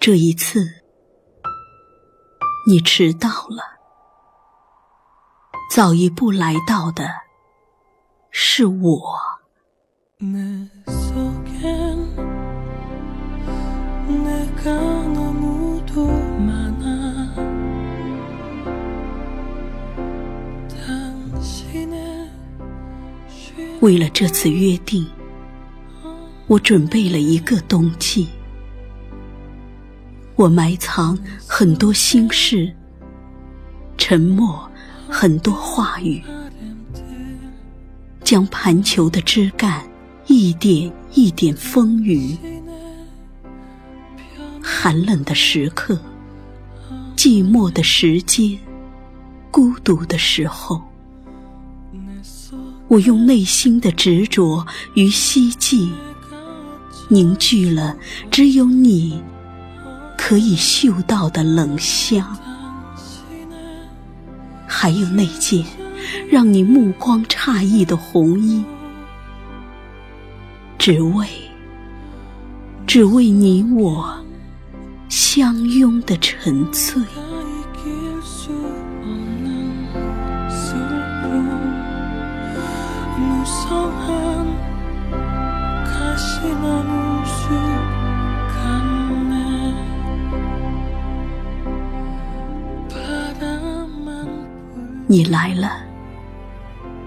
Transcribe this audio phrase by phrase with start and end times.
[0.00, 0.60] 这一次，
[2.66, 3.78] 你迟到了。
[5.74, 7.08] 早一步来到的
[8.30, 9.18] 是我。
[23.80, 25.06] 为了这次约定，
[26.46, 28.28] 我准备了一个冬季。
[30.38, 32.72] 我埋藏很多心事，
[33.96, 34.70] 沉默
[35.08, 36.22] 很多话语，
[38.22, 39.84] 将盘球的枝干
[40.28, 42.38] 一点一点风雨。
[44.62, 45.98] 寒冷的时刻，
[47.16, 48.56] 寂寞的时间，
[49.50, 50.80] 孤独的时候。
[52.86, 54.64] 我用内心的执着
[54.94, 55.90] 与希冀，
[57.08, 57.96] 凝聚了
[58.30, 59.20] 只有你
[60.28, 62.36] 可以嗅到的冷香，
[64.66, 65.64] 还有那件
[66.30, 68.62] 让你目光诧异的红衣，
[70.76, 71.26] 只为，
[72.86, 74.18] 只为你我
[75.08, 77.02] 相拥的沉醉。
[95.10, 95.72] 你来了，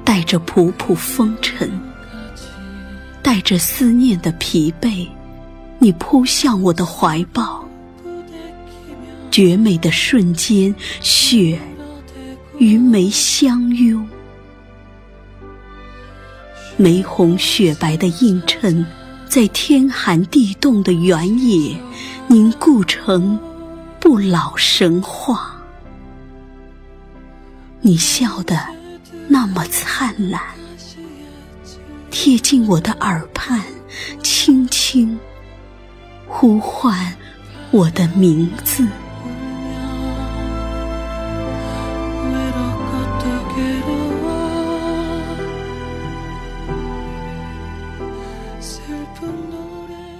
[0.03, 1.69] 带着仆仆风尘，
[3.21, 5.07] 带着思念的疲惫，
[5.77, 7.63] 你扑向我的怀抱。
[9.29, 11.59] 绝美的瞬间，雪
[12.57, 14.09] 与梅相拥，
[16.77, 18.83] 玫红雪白的映衬，
[19.29, 21.79] 在天寒地冻的原野
[22.27, 23.39] 凝固成
[23.99, 25.50] 不老神话。
[27.83, 28.55] 你笑得
[29.27, 30.39] 那么灿烂，
[32.11, 33.59] 贴近我的耳畔，
[34.21, 35.19] 轻轻
[36.27, 37.17] 呼唤
[37.71, 38.87] 我的名字。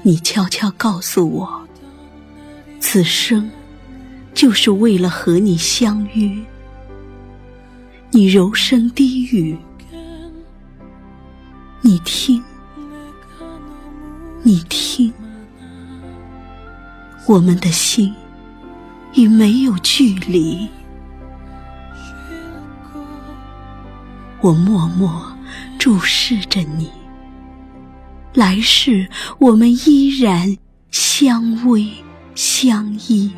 [0.01, 1.67] 你悄悄告诉我，
[2.79, 3.51] 此生
[4.33, 6.43] 就是为了和你相约。
[8.13, 9.57] 你柔声低语，
[11.79, 12.43] 你听，
[14.43, 15.13] 你听，
[17.25, 18.13] 我们的心
[19.13, 20.67] 已没有距离。
[24.41, 25.31] 我默默
[25.79, 26.89] 注视着你，
[28.33, 29.07] 来世
[29.39, 30.57] 我们依然
[30.91, 31.89] 相偎
[32.35, 33.31] 相依。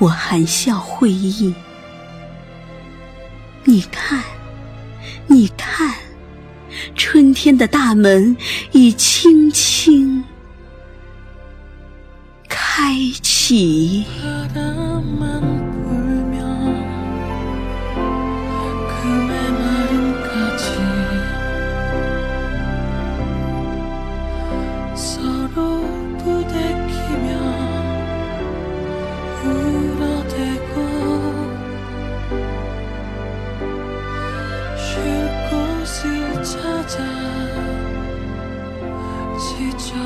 [0.00, 1.54] 我含笑会意，
[3.64, 4.24] 你看，
[5.26, 5.94] 你看，
[6.94, 8.34] 春天的大门
[8.72, 10.24] 已轻轻
[12.48, 14.06] 开启。
[39.40, 39.96] 祈求